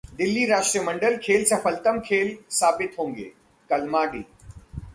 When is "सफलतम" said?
1.45-1.99